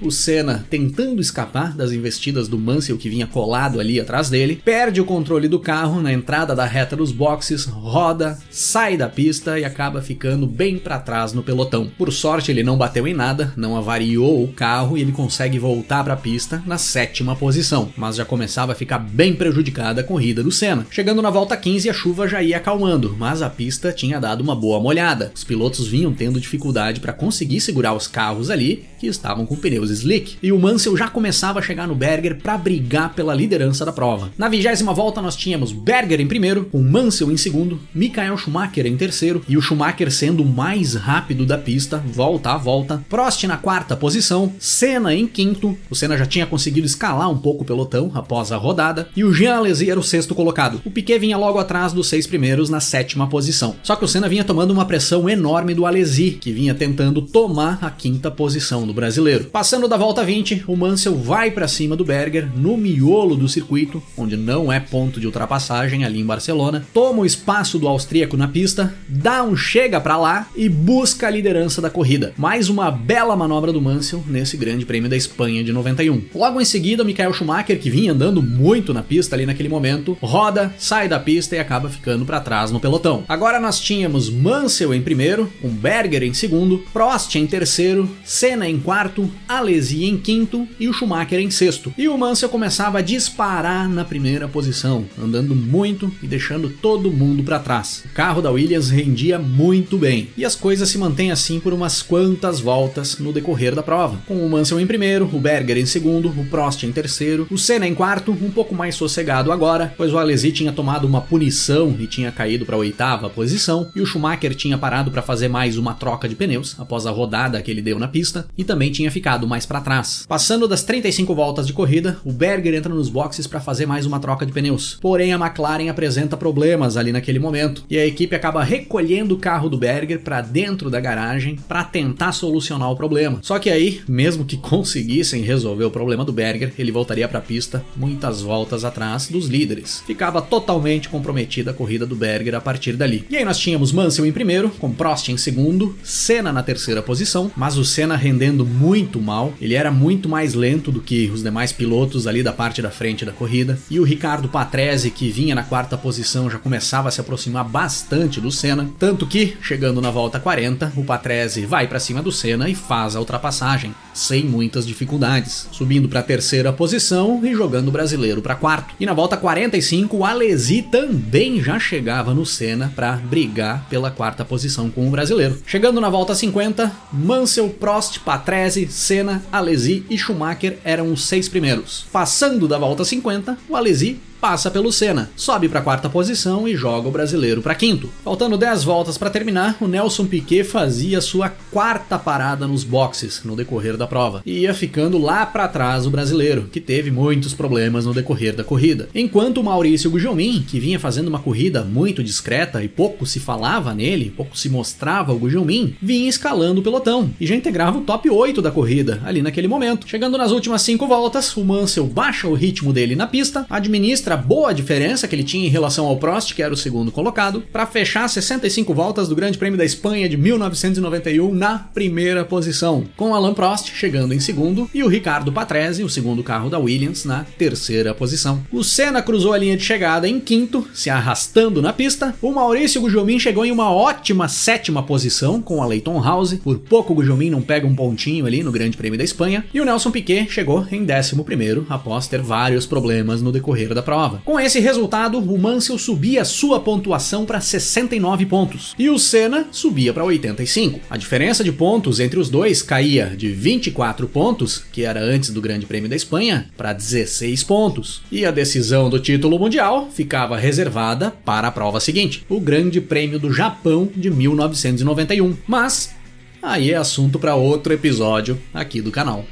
o 0.00 0.10
Senna 0.10 0.64
tentando 0.70 1.20
escapar 1.20 1.74
das 1.74 1.92
investidas 1.92 2.48
do 2.48 2.58
Mansell 2.58 2.96
que 2.96 3.08
vinha 3.08 3.26
colado 3.26 3.80
ali 3.80 4.00
atrás 4.00 4.30
dele, 4.30 4.60
perde 4.64 5.00
o 5.00 5.04
controle 5.04 5.48
do 5.48 5.58
carro 5.58 6.00
na 6.00 6.12
entrada 6.12 6.54
da 6.54 6.64
reta 6.64 6.94
dos 6.94 7.10
boxes, 7.10 7.64
roda, 7.64 8.38
sai 8.50 8.96
da 8.96 9.08
pista 9.08 9.58
e 9.58 9.64
acaba 9.64 10.02
ficando 10.02 10.46
bem 10.46 10.78
para 10.78 10.98
trás 10.98 11.32
no 11.32 11.42
pelotão. 11.42 11.90
Por 11.98 12.12
sorte, 12.12 12.50
ele 12.50 12.62
não 12.62 12.78
bateu 12.78 13.06
em 13.06 13.14
nada, 13.14 13.52
não 13.56 13.76
avariou 13.76 14.44
o 14.44 14.52
carro 14.52 14.96
e 14.96 15.00
ele 15.00 15.12
consegue 15.12 15.58
voltar 15.58 16.04
para 16.04 16.14
a 16.14 16.16
pista 16.16 16.62
na 16.66 16.78
sétima 16.78 17.34
posição, 17.34 17.90
mas 17.96 18.16
já 18.16 18.24
começava 18.24 18.72
a 18.72 18.76
ficar 18.76 18.98
bem 18.98 19.34
prejudicada 19.34 20.00
a 20.00 20.04
corrida 20.04 20.42
do 20.42 20.52
Senna. 20.52 20.86
Chegando 20.90 21.22
na 21.22 21.30
volta 21.30 21.56
15, 21.56 21.90
a 21.90 21.92
chuva 21.92 22.28
já 22.28 22.42
ia 22.42 22.56
acalmando, 22.56 23.16
mas 23.18 23.42
a 23.42 23.50
pista 23.50 23.92
tinha 23.92 24.20
dado 24.20 24.42
uma 24.42 24.54
boa 24.54 24.80
molhada. 24.80 25.32
Os 25.34 25.44
pilotos 25.44 25.88
vinham 25.88 26.12
tendo 26.12 26.40
dificuldade 26.40 27.00
para 27.00 27.12
conseguir 27.12 27.60
segurar 27.60 27.94
os 27.94 28.06
carros 28.06 28.50
ali 28.50 28.84
que 28.98 29.06
estavam 29.06 29.33
com 29.34 29.56
pneus 29.56 29.90
slick, 29.90 30.36
e 30.42 30.52
o 30.52 30.58
Mansell 30.58 30.96
já 30.96 31.08
começava 31.08 31.58
a 31.58 31.62
chegar 31.62 31.88
no 31.88 31.94
Berger 31.94 32.36
para 32.40 32.56
brigar 32.58 33.14
pela 33.14 33.34
liderança 33.34 33.84
da 33.84 33.92
prova. 33.92 34.30
Na 34.38 34.48
vigésima 34.48 34.94
volta 34.94 35.20
nós 35.20 35.36
tínhamos 35.36 35.72
Berger 35.72 36.20
em 36.20 36.26
primeiro, 36.26 36.66
com 36.66 36.82
Mansell 36.82 37.32
em 37.32 37.36
segundo, 37.36 37.80
Michael 37.94 38.36
Schumacher 38.38 38.86
em 38.86 38.96
terceiro 38.96 39.42
e 39.48 39.56
o 39.56 39.62
Schumacher 39.62 40.10
sendo 40.10 40.42
o 40.42 40.46
mais 40.46 40.94
rápido 40.94 41.44
da 41.44 41.58
pista, 41.58 41.98
volta 41.98 42.52
a 42.52 42.58
volta, 42.58 43.04
Prost 43.08 43.44
na 43.44 43.56
quarta 43.56 43.96
posição, 43.96 44.52
Senna 44.58 45.14
em 45.14 45.26
quinto, 45.26 45.76
o 45.90 45.94
Senna 45.94 46.16
já 46.16 46.26
tinha 46.26 46.46
conseguido 46.46 46.86
escalar 46.86 47.30
um 47.30 47.38
pouco 47.38 47.62
o 47.62 47.66
pelotão 47.66 48.10
após 48.14 48.52
a 48.52 48.56
rodada, 48.56 49.08
e 49.16 49.24
o 49.24 49.32
Jean 49.32 49.56
Alesi 49.56 49.90
era 49.90 49.98
o 49.98 50.02
sexto 50.02 50.34
colocado. 50.34 50.80
O 50.84 50.90
Piquet 50.90 51.18
vinha 51.18 51.36
logo 51.36 51.58
atrás 51.58 51.92
dos 51.92 52.08
seis 52.08 52.26
primeiros 52.26 52.68
na 52.68 52.80
sétima 52.80 53.26
posição. 53.28 53.76
Só 53.82 53.96
que 53.96 54.04
o 54.04 54.08
Senna 54.08 54.28
vinha 54.28 54.44
tomando 54.44 54.72
uma 54.72 54.84
pressão 54.84 55.28
enorme 55.28 55.74
do 55.74 55.86
Alesi, 55.86 56.32
que 56.32 56.52
vinha 56.52 56.74
tentando 56.74 57.22
tomar 57.22 57.78
a 57.82 57.90
quinta 57.90 58.30
posição 58.30 58.86
do 58.86 58.92
brasileiro. 58.92 59.23
Passando 59.50 59.88
da 59.88 59.96
volta 59.96 60.22
20, 60.22 60.64
o 60.66 60.76
Mansell 60.76 61.16
vai 61.16 61.50
para 61.50 61.66
cima 61.66 61.96
do 61.96 62.04
Berger 62.04 62.48
no 62.54 62.76
miolo 62.76 63.36
do 63.36 63.48
circuito, 63.48 64.02
onde 64.16 64.36
não 64.36 64.72
é 64.72 64.78
ponto 64.78 65.18
de 65.18 65.26
ultrapassagem 65.26 66.04
ali 66.04 66.20
em 66.20 66.26
Barcelona, 66.26 66.86
toma 66.92 67.22
o 67.22 67.26
espaço 67.26 67.78
do 67.78 67.88
austríaco 67.88 68.36
na 68.36 68.48
pista, 68.48 68.94
dá 69.08 69.42
um 69.42 69.56
chega 69.56 70.00
para 70.00 70.16
lá 70.16 70.48
e 70.54 70.68
busca 70.68 71.26
a 71.26 71.30
liderança 71.30 71.80
da 71.80 71.88
corrida. 71.88 72.32
Mais 72.36 72.68
uma 72.68 72.90
bela 72.90 73.36
manobra 73.36 73.72
do 73.72 73.80
Mansell 73.80 74.22
nesse 74.26 74.56
Grande 74.56 74.84
Prêmio 74.84 75.08
da 75.08 75.16
Espanha 75.16 75.64
de 75.64 75.72
91. 75.72 76.22
Logo 76.34 76.60
em 76.60 76.64
seguida, 76.64 77.04
Michael 77.04 77.32
Schumacher, 77.32 77.80
que 77.80 77.90
vinha 77.90 78.12
andando 78.12 78.42
muito 78.42 78.92
na 78.92 79.02
pista 79.02 79.34
ali 79.34 79.46
naquele 79.46 79.68
momento, 79.68 80.16
roda, 80.20 80.74
sai 80.78 81.08
da 81.08 81.18
pista 81.18 81.56
e 81.56 81.58
acaba 81.58 81.88
ficando 81.88 82.24
para 82.24 82.40
trás 82.40 82.70
no 82.70 82.80
pelotão. 82.80 83.24
Agora 83.28 83.58
nós 83.58 83.80
tínhamos 83.80 84.28
Mansell 84.28 84.92
em 84.92 85.02
primeiro, 85.02 85.50
com 85.60 85.68
Berger 85.68 86.22
em 86.22 86.34
segundo, 86.34 86.84
Prost 86.92 87.34
em 87.36 87.46
terceiro, 87.46 88.08
Senna 88.24 88.68
em 88.68 88.78
quarto, 88.78 89.13
Alesi 89.48 90.04
em 90.04 90.16
quinto 90.16 90.66
e 90.78 90.88
o 90.88 90.92
Schumacher 90.92 91.40
em 91.40 91.50
sexto. 91.50 91.92
E 91.96 92.08
o 92.08 92.16
Mansell 92.16 92.48
começava 92.48 92.98
a 92.98 93.02
disparar 93.02 93.88
na 93.88 94.04
primeira 94.04 94.48
posição, 94.48 95.04
andando 95.22 95.54
muito 95.54 96.10
e 96.22 96.26
deixando 96.26 96.68
todo 96.68 97.10
mundo 97.10 97.42
para 97.42 97.58
trás. 97.58 98.04
O 98.04 98.14
carro 98.14 98.40
da 98.40 98.50
Williams 98.50 98.90
rendia 98.90 99.38
muito 99.38 99.98
bem 99.98 100.28
e 100.36 100.44
as 100.44 100.54
coisas 100.54 100.88
se 100.88 100.98
mantêm 100.98 101.30
assim 101.30 101.60
por 101.60 101.72
umas 101.72 102.02
quantas 102.02 102.60
voltas 102.60 103.18
no 103.18 103.32
decorrer 103.32 103.74
da 103.74 103.82
prova. 103.82 104.18
Com 104.26 104.44
o 104.44 104.48
Mansell 104.48 104.80
em 104.80 104.86
primeiro, 104.86 105.28
o 105.32 105.40
Berger 105.40 105.76
em 105.76 105.86
segundo, 105.86 106.28
o 106.28 106.44
Prost 106.46 106.82
em 106.84 106.92
terceiro, 106.92 107.46
o 107.50 107.58
Senna 107.58 107.86
em 107.86 107.94
quarto, 107.94 108.32
um 108.32 108.50
pouco 108.50 108.74
mais 108.74 108.94
sossegado 108.94 109.52
agora, 109.52 109.92
pois 109.96 110.12
o 110.12 110.18
Alesi 110.18 110.52
tinha 110.52 110.72
tomado 110.72 111.06
uma 111.06 111.20
punição 111.20 111.94
e 111.98 112.06
tinha 112.06 112.32
caído 112.32 112.64
para 112.64 112.76
a 112.76 112.78
oitava 112.78 113.30
posição, 113.30 113.90
e 113.94 114.00
o 114.00 114.06
Schumacher 114.06 114.54
tinha 114.54 114.78
parado 114.78 115.10
para 115.10 115.22
fazer 115.22 115.48
mais 115.48 115.76
uma 115.76 115.94
troca 115.94 116.28
de 116.28 116.34
pneus 116.34 116.76
após 116.78 117.06
a 117.06 117.10
rodada 117.10 117.60
que 117.60 117.70
ele 117.70 117.82
deu 117.82 117.98
na 117.98 118.08
pista 118.08 118.46
e 118.56 118.64
também 118.64 118.90
tinha 118.94 119.10
ficado 119.10 119.46
mais 119.46 119.66
para 119.66 119.80
trás. 119.80 120.24
Passando 120.26 120.68
das 120.68 120.82
35 120.82 121.34
voltas 121.34 121.66
de 121.66 121.72
corrida, 121.72 122.16
o 122.24 122.32
Berger 122.32 122.74
entra 122.74 122.94
nos 122.94 123.10
boxes 123.10 123.46
para 123.46 123.60
fazer 123.60 123.84
mais 123.84 124.06
uma 124.06 124.20
troca 124.20 124.46
de 124.46 124.52
pneus. 124.52 124.96
Porém, 125.00 125.32
a 125.32 125.36
McLaren 125.36 125.90
apresenta 125.90 126.36
problemas 126.36 126.96
ali 126.96 127.12
naquele 127.12 127.38
momento 127.38 127.84
e 127.90 127.98
a 127.98 128.06
equipe 128.06 128.34
acaba 128.34 128.62
recolhendo 128.62 129.34
o 129.34 129.38
carro 129.38 129.68
do 129.68 129.76
Berger 129.76 130.20
para 130.20 130.40
dentro 130.40 130.88
da 130.88 131.00
garagem 131.00 131.58
para 131.68 131.84
tentar 131.84 132.32
solucionar 132.32 132.90
o 132.90 132.96
problema. 132.96 133.38
Só 133.42 133.58
que 133.58 133.68
aí, 133.68 134.00
mesmo 134.08 134.44
que 134.44 134.56
conseguissem 134.58 135.42
resolver 135.42 135.84
o 135.84 135.90
problema 135.90 136.24
do 136.24 136.32
Berger, 136.32 136.72
ele 136.78 136.92
voltaria 136.92 137.28
para 137.28 137.40
a 137.40 137.42
pista 137.42 137.84
muitas 137.96 138.40
voltas 138.40 138.84
atrás 138.84 139.28
dos 139.28 139.46
líderes. 139.46 140.02
Ficava 140.06 140.40
totalmente 140.40 141.08
comprometida 141.08 141.72
a 141.72 141.74
corrida 141.74 142.06
do 142.06 142.14
Berger 142.14 142.54
a 142.54 142.60
partir 142.60 142.94
dali. 142.94 143.24
E 143.28 143.36
aí 143.36 143.44
nós 143.44 143.58
tínhamos 143.58 143.92
Mansell 143.92 144.26
em 144.26 144.32
primeiro, 144.32 144.70
com 144.70 144.92
Prost 144.92 145.28
em 145.28 145.36
segundo, 145.36 145.96
Senna 146.02 146.52
na 146.52 146.62
terceira 146.62 147.02
posição, 147.02 147.50
mas 147.56 147.76
o 147.76 147.84
Senna 147.84 148.16
rendendo 148.16 148.64
muito 148.64 148.83
mal. 149.20 149.54
Ele 149.60 149.74
era 149.74 149.90
muito 149.90 150.28
mais 150.28 150.54
lento 150.54 150.92
do 150.92 151.00
que 151.00 151.30
os 151.32 151.42
demais 151.42 151.72
pilotos 151.72 152.26
ali 152.26 152.42
da 152.42 152.52
parte 152.52 152.82
da 152.82 152.90
frente 152.90 153.24
da 153.24 153.32
corrida. 153.32 153.78
E 153.90 153.98
o 153.98 154.04
Ricardo 154.04 154.48
Patrese, 154.48 155.10
que 155.10 155.30
vinha 155.30 155.54
na 155.54 155.62
quarta 155.62 155.96
posição, 155.96 156.50
já 156.50 156.58
começava 156.58 157.08
a 157.08 157.10
se 157.10 157.20
aproximar 157.20 157.64
bastante 157.64 158.40
do 158.40 158.50
Senna, 158.50 158.90
tanto 158.98 159.26
que, 159.26 159.56
chegando 159.62 160.00
na 160.00 160.10
volta 160.10 160.38
40, 160.38 160.92
o 160.96 161.04
Patrese 161.04 161.66
vai 161.66 161.86
para 161.86 162.00
cima 162.00 162.22
do 162.22 162.32
Senna 162.32 162.68
e 162.68 162.74
faz 162.74 163.16
a 163.16 163.20
ultrapassagem, 163.20 163.94
sem 164.12 164.44
muitas 164.44 164.86
dificuldades, 164.86 165.68
subindo 165.72 166.08
para 166.08 166.20
a 166.20 166.22
terceira 166.22 166.72
posição 166.72 167.40
e 167.44 167.54
jogando 167.54 167.88
o 167.88 167.92
brasileiro 167.92 168.42
para 168.42 168.54
quarto. 168.54 168.94
E 168.98 169.06
na 169.06 169.12
volta 169.12 169.36
45, 169.36 170.16
o 170.16 170.24
Alesi 170.24 170.82
também 170.82 171.62
já 171.62 171.78
chegava 171.78 172.34
no 172.34 172.46
Senna 172.46 172.92
para 172.94 173.16
brigar 173.16 173.86
pela 173.88 174.10
quarta 174.10 174.44
posição 174.44 174.90
com 174.90 175.06
o 175.06 175.10
brasileiro. 175.10 175.58
Chegando 175.66 176.00
na 176.00 176.08
volta 176.08 176.34
50, 176.34 176.92
Mansell, 177.12 177.68
Prost, 177.68 178.20
Patrese, 178.20 178.73
Senna, 178.88 179.42
Alesi 179.50 180.04
e 180.10 180.18
Schumacher 180.18 180.78
eram 180.84 181.12
os 181.12 181.24
seis 181.26 181.48
primeiros. 181.48 182.06
Passando 182.12 182.66
da 182.66 182.78
volta 182.78 183.04
50, 183.04 183.56
o 183.68 183.76
Alesi 183.76 184.18
passa 184.44 184.70
pelo 184.70 184.92
Senna, 184.92 185.30
sobe 185.34 185.70
para 185.70 185.80
quarta 185.80 186.06
posição 186.06 186.68
e 186.68 186.76
joga 186.76 187.08
o 187.08 187.10
brasileiro 187.10 187.62
para 187.62 187.74
quinto. 187.74 188.10
Faltando 188.22 188.58
10 188.58 188.84
voltas 188.84 189.16
para 189.16 189.30
terminar, 189.30 189.78
o 189.80 189.88
Nelson 189.88 190.26
Piquet 190.26 190.64
fazia 190.64 191.22
sua 191.22 191.48
quarta 191.70 192.18
parada 192.18 192.66
nos 192.66 192.84
boxes 192.84 193.40
no 193.42 193.56
decorrer 193.56 193.96
da 193.96 194.06
prova 194.06 194.42
e 194.44 194.58
ia 194.58 194.74
ficando 194.74 195.16
lá 195.16 195.46
para 195.46 195.66
trás 195.66 196.06
o 196.06 196.10
brasileiro, 196.10 196.68
que 196.70 196.78
teve 196.78 197.10
muitos 197.10 197.54
problemas 197.54 198.04
no 198.04 198.12
decorrer 198.12 198.54
da 198.54 198.62
corrida. 198.62 199.08
Enquanto 199.14 199.62
o 199.62 199.64
Maurício 199.64 200.10
Gugelmin, 200.10 200.62
que 200.68 200.78
vinha 200.78 201.00
fazendo 201.00 201.28
uma 201.28 201.38
corrida 201.38 201.82
muito 201.82 202.22
discreta 202.22 202.84
e 202.84 202.88
pouco 202.88 203.24
se 203.24 203.40
falava 203.40 203.94
nele, 203.94 204.28
pouco 204.36 204.58
se 204.58 204.68
mostrava 204.68 205.32
o 205.32 205.38
Gugelmin, 205.38 205.96
vinha 206.02 206.28
escalando 206.28 206.82
o 206.82 206.84
pelotão 206.84 207.30
e 207.40 207.46
já 207.46 207.54
integrava 207.54 207.96
o 207.96 208.02
top 208.02 208.28
8 208.28 208.60
da 208.60 208.70
corrida 208.70 209.22
ali 209.24 209.40
naquele 209.40 209.68
momento. 209.68 210.06
Chegando 210.06 210.36
nas 210.36 210.50
últimas 210.50 210.82
5 210.82 211.06
voltas, 211.06 211.56
o 211.56 211.64
Mansell 211.64 212.06
baixa 212.06 212.46
o 212.46 212.52
ritmo 212.52 212.92
dele 212.92 213.16
na 213.16 213.26
pista, 213.26 213.64
administra 213.70 214.33
boa 214.36 214.72
diferença 214.72 215.26
que 215.26 215.34
ele 215.34 215.44
tinha 215.44 215.66
em 215.66 215.70
relação 215.70 216.06
ao 216.06 216.16
Prost, 216.16 216.54
que 216.54 216.62
era 216.62 216.74
o 216.74 216.76
segundo 216.76 217.12
colocado, 217.12 217.62
para 217.72 217.86
fechar 217.86 218.28
65 218.28 218.92
voltas 218.94 219.28
do 219.28 219.36
Grande 219.36 219.58
Prêmio 219.58 219.78
da 219.78 219.84
Espanha 219.84 220.28
de 220.28 220.36
1991 220.36 221.54
na 221.54 221.78
primeira 221.78 222.44
posição, 222.44 223.04
com 223.16 223.34
Alain 223.34 223.54
Prost 223.54 223.92
chegando 223.94 224.34
em 224.34 224.40
segundo 224.40 224.88
e 224.92 225.02
o 225.02 225.08
Ricardo 225.08 225.52
Patrese, 225.52 226.04
o 226.04 226.08
segundo 226.08 226.42
carro 226.42 226.70
da 226.70 226.78
Williams, 226.78 227.24
na 227.24 227.44
terceira 227.58 228.14
posição. 228.14 228.62
O 228.72 228.82
Senna 228.82 229.22
cruzou 229.22 229.52
a 229.52 229.58
linha 229.58 229.76
de 229.76 229.84
chegada 229.84 230.28
em 230.28 230.40
quinto, 230.40 230.86
se 230.92 231.10
arrastando 231.10 231.80
na 231.80 231.92
pista. 231.92 232.34
O 232.40 232.52
Maurício 232.52 233.00
Gugelmin 233.00 233.38
chegou 233.38 233.64
em 233.64 233.70
uma 233.70 233.90
ótima 233.90 234.48
sétima 234.48 235.02
posição 235.02 235.60
com 235.60 235.82
a 235.82 235.86
Leighton 235.86 236.22
House. 236.22 236.54
Por 236.54 236.78
pouco 236.78 237.12
o 237.12 237.16
Gugelmin 237.16 237.50
não 237.50 237.62
pega 237.62 237.86
um 237.86 237.94
pontinho 237.94 238.46
ali 238.46 238.62
no 238.62 238.72
Grande 238.72 238.96
Prêmio 238.96 239.18
da 239.18 239.24
Espanha. 239.24 239.64
E 239.72 239.80
o 239.80 239.84
Nelson 239.84 240.10
Piquet 240.10 240.48
chegou 240.50 240.86
em 240.90 241.04
décimo 241.04 241.44
primeiro 241.44 241.86
após 241.88 242.26
ter 242.26 242.40
vários 242.40 242.86
problemas 242.86 243.42
no 243.42 243.52
decorrer 243.52 243.94
da 243.94 244.02
prova. 244.02 244.23
Com 244.44 244.58
esse 244.58 244.80
resultado, 244.80 245.38
o 245.38 245.58
Mansell 245.58 245.98
subia 245.98 246.44
sua 246.44 246.80
pontuação 246.80 247.44
para 247.44 247.60
69 247.60 248.46
pontos 248.46 248.94
e 248.98 249.08
o 249.08 249.18
Senna 249.18 249.66
subia 249.70 250.12
para 250.12 250.24
85. 250.24 251.00
A 251.08 251.16
diferença 251.16 251.62
de 251.62 251.72
pontos 251.72 252.20
entre 252.20 252.38
os 252.38 252.48
dois 252.48 252.82
caía 252.82 253.34
de 253.36 253.50
24 253.50 254.28
pontos, 254.28 254.84
que 254.92 255.04
era 255.04 255.20
antes 255.20 255.50
do 255.50 255.60
Grande 255.60 255.86
Prêmio 255.86 256.08
da 256.08 256.16
Espanha, 256.16 256.70
para 256.76 256.92
16 256.92 257.62
pontos. 257.64 258.22
E 258.30 258.44
a 258.44 258.50
decisão 258.50 259.08
do 259.10 259.18
título 259.18 259.58
mundial 259.58 260.08
ficava 260.12 260.56
reservada 260.56 261.30
para 261.44 261.68
a 261.68 261.72
prova 261.72 262.00
seguinte, 262.00 262.44
o 262.48 262.60
Grande 262.60 263.00
Prêmio 263.00 263.38
do 263.38 263.52
Japão 263.52 264.08
de 264.14 264.30
1991. 264.30 265.56
Mas 265.66 266.14
aí 266.62 266.92
é 266.92 266.96
assunto 266.96 267.38
para 267.38 267.54
outro 267.54 267.92
episódio 267.92 268.60
aqui 268.72 269.00
do 269.00 269.10
canal. 269.10 269.44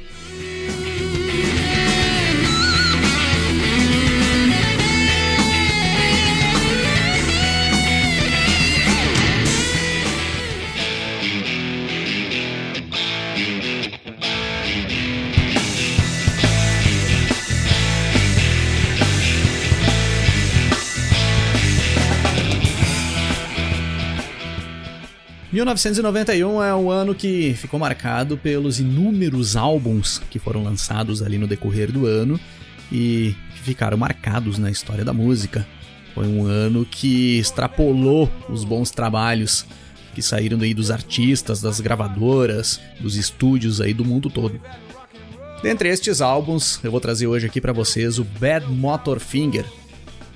1991 25.53 26.63
é 26.63 26.73
um 26.73 26.89
ano 26.89 27.13
que 27.13 27.53
ficou 27.53 27.79
marcado 27.79 28.35
pelos 28.35 28.79
inúmeros 28.79 29.55
álbuns 29.55 30.19
que 30.31 30.39
foram 30.39 30.63
lançados 30.63 31.21
ali 31.21 31.37
no 31.37 31.45
decorrer 31.45 31.91
do 31.91 32.07
ano 32.07 32.39
e 32.91 33.35
que 33.53 33.59
ficaram 33.59 33.95
marcados 33.95 34.57
na 34.57 34.71
história 34.71 35.05
da 35.05 35.13
música. 35.13 35.63
Foi 36.15 36.27
um 36.27 36.47
ano 36.47 36.83
que 36.83 37.37
extrapolou 37.37 38.31
os 38.49 38.63
bons 38.63 38.89
trabalhos 38.89 39.63
que 40.15 40.23
saíram 40.23 40.59
aí 40.59 40.73
dos 40.73 40.89
artistas, 40.89 41.61
das 41.61 41.79
gravadoras, 41.79 42.79
dos 42.99 43.15
estúdios 43.15 43.79
aí 43.79 43.93
do 43.93 44.03
mundo 44.03 44.31
todo. 44.31 44.59
Dentre 45.61 45.87
estes 45.87 46.19
álbuns, 46.19 46.79
eu 46.83 46.89
vou 46.89 46.99
trazer 46.99 47.27
hoje 47.27 47.45
aqui 47.45 47.61
para 47.61 47.71
vocês 47.71 48.17
o 48.17 48.23
Bad 48.23 48.65
Motor 48.71 49.19
Finger, 49.19 49.65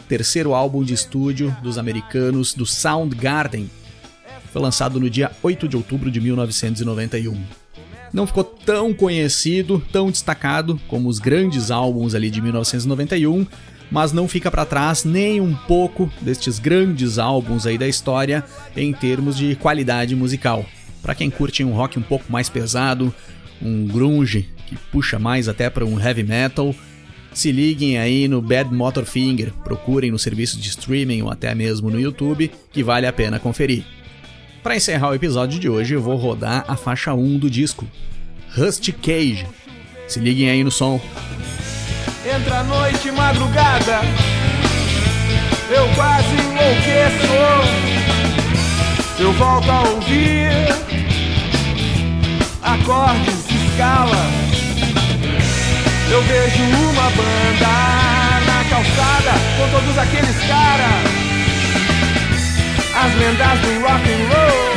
terceiro 0.08 0.54
álbum 0.54 0.84
de 0.84 0.94
estúdio 0.94 1.58
dos 1.64 1.80
americanos 1.80 2.54
do 2.54 2.68
Soundgarden, 2.68 3.68
foi 4.52 4.62
lançado 4.62 5.00
no 5.00 5.10
dia 5.10 5.32
8 5.44 5.68
de 5.68 5.78
outubro 5.78 6.10
de 6.10 6.20
1991. 6.20 7.38
Não 8.14 8.26
ficou 8.26 8.44
tão 8.44 8.94
conhecido, 8.94 9.84
tão 9.92 10.10
destacado 10.10 10.80
como 10.88 11.10
os 11.10 11.20
grandes 11.20 11.72
álbuns 11.72 12.16
ali 12.16 12.30
de 12.30 12.42
1991, 12.42 13.46
mas 13.92 14.12
não 14.12 14.28
fica 14.28 14.50
para 14.50 14.66
trás 14.66 15.04
nem 15.04 15.40
um 15.42 15.54
pouco 15.54 16.12
destes 16.22 16.60
grandes 16.60 17.18
álbuns 17.18 17.66
aí 17.66 17.78
da 17.78 17.88
história 17.88 18.44
em 18.76 18.94
termos 18.94 19.38
de 19.38 19.56
qualidade 19.56 20.16
musical. 20.16 20.66
Para 21.02 21.16
quem 21.16 21.30
curte 21.30 21.64
um 21.64 21.74
rock 21.74 21.98
um 22.00 22.02
pouco 22.02 22.32
mais 22.32 22.50
pesado, 22.50 23.14
um 23.62 23.86
grunge 23.86 24.50
que 24.68 24.76
puxa 24.92 25.18
mais 25.18 25.48
até 25.48 25.70
para 25.70 25.86
um 25.86 26.00
heavy 26.00 26.24
metal, 26.24 26.76
se 27.34 27.52
liguem 27.52 27.98
aí 27.98 28.28
no 28.28 28.42
Bad 28.42 28.74
Motor 28.74 29.06
Finger, 29.06 29.54
procurem 29.64 30.12
no 30.12 30.20
serviço 30.20 30.60
de 30.60 30.70
streaming 30.70 31.22
ou 31.22 31.30
até 31.30 31.54
mesmo 31.54 31.90
no 31.90 32.00
YouTube, 32.00 32.52
que 32.72 32.84
vale 32.84 33.06
a 33.06 33.14
pena 33.14 33.40
conferir. 33.40 33.86
Para 34.68 34.76
encerrar 34.76 35.12
o 35.12 35.16
episódio 35.16 35.58
de 35.58 35.70
hoje, 35.70 35.94
eu 35.94 36.02
vou 36.02 36.18
rodar 36.18 36.66
a 36.68 36.76
faixa 36.76 37.14
1 37.14 37.40
do 37.40 37.50
disco, 37.50 37.88
Rusty 38.54 38.92
Cage. 38.92 39.48
Se 40.10 40.20
liguem 40.20 40.50
aí 40.50 40.62
no 40.62 40.70
som. 40.70 41.00
Entra 42.26 42.64
noite 42.64 43.10
madrugada, 43.12 44.02
eu 45.70 45.88
quase 45.96 46.34
enlouqueço. 46.34 47.34
Eu 49.18 49.32
volto 49.32 49.72
a 49.72 49.84
ouvir 49.84 50.52
acordes 52.62 53.48
de 53.48 53.56
escala. 53.70 54.30
Eu 56.12 56.22
vejo 56.24 56.64
uma 56.64 57.10
banda 57.12 57.72
na 58.46 58.70
calçada 58.70 59.32
com 59.58 59.70
todos 59.72 59.98
aqueles 59.98 60.38
caras 60.46 61.28
as 63.04 63.14
lendas 63.16 63.62
do 63.62 63.80
rock 63.86 64.06
and 64.08 64.24
roll. 64.34 64.77